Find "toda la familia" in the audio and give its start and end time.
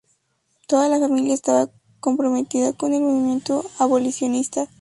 0.67-1.35